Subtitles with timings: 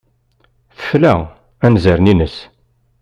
[0.77, 1.13] Tefla
[1.65, 2.35] anzaren-nnes.